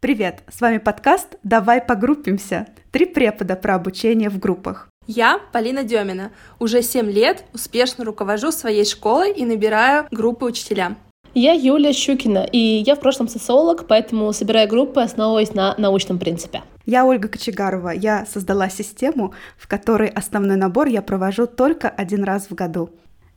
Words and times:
Привет, 0.00 0.44
с 0.50 0.62
вами 0.62 0.78
подкаст 0.78 1.36
«Давай 1.42 1.82
погруппимся». 1.82 2.66
Три 2.90 3.04
препода 3.04 3.54
про 3.54 3.74
обучение 3.74 4.30
в 4.30 4.38
группах. 4.38 4.88
Я 5.06 5.38
Полина 5.52 5.82
Демина. 5.82 6.32
Уже 6.58 6.80
7 6.80 7.10
лет 7.10 7.44
успешно 7.52 8.06
руковожу 8.06 8.50
своей 8.50 8.86
школой 8.86 9.30
и 9.30 9.44
набираю 9.44 10.06
группы 10.10 10.46
учителя. 10.46 10.96
Я 11.34 11.52
Юлия 11.52 11.92
Щукина, 11.92 12.48
и 12.50 12.58
я 12.58 12.96
в 12.96 13.00
прошлом 13.00 13.28
социолог, 13.28 13.86
поэтому 13.86 14.32
собираю 14.32 14.70
группы, 14.70 15.02
основываясь 15.02 15.52
на 15.52 15.74
научном 15.76 16.18
принципе. 16.18 16.62
Я 16.86 17.04
Ольга 17.04 17.28
Кочегарова. 17.28 17.90
Я 17.90 18.24
создала 18.24 18.70
систему, 18.70 19.34
в 19.58 19.68
которой 19.68 20.08
основной 20.08 20.56
набор 20.56 20.86
я 20.86 21.02
провожу 21.02 21.46
только 21.46 21.90
один 21.90 22.24
раз 22.24 22.46
в 22.48 22.54
году. 22.54 22.88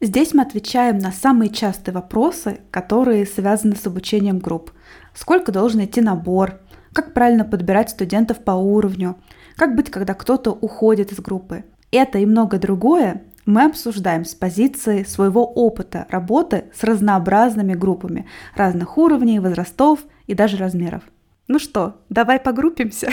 Здесь 0.03 0.35
мы 0.35 0.43
отвечаем 0.43 0.99
на 0.99 1.11
самые 1.11 1.49
частые 1.49 1.95
вопросы, 1.95 2.59
которые 2.69 3.25
связаны 3.25 3.75
с 3.75 3.87
обучением 3.87 4.37
групп– 4.37 4.71
сколько 5.13 5.51
должен 5.51 5.83
идти 5.83 6.01
набор, 6.01 6.59
как 6.93 7.13
правильно 7.13 7.45
подбирать 7.45 7.89
студентов 7.89 8.39
по 8.43 8.51
уровню, 8.51 9.17
как 9.55 9.75
быть, 9.75 9.89
когда 9.89 10.13
кто-то 10.13 10.51
уходит 10.51 11.11
из 11.11 11.19
группы. 11.19 11.63
Это 11.91 12.19
и 12.19 12.25
многое 12.25 12.59
другое 12.59 13.23
мы 13.45 13.65
обсуждаем 13.65 14.25
с 14.25 14.33
позиции 14.33 15.03
своего 15.03 15.45
опыта 15.45 16.07
работы 16.09 16.65
с 16.73 16.83
разнообразными 16.83 17.73
группами 17.73 18.25
разных 18.55 18.97
уровней, 18.97 19.39
возрастов 19.39 19.99
и 20.27 20.33
даже 20.33 20.57
размеров. 20.57 21.03
Ну 21.47 21.59
что, 21.59 21.97
давай 22.09 22.39
погруппимся? 22.39 23.09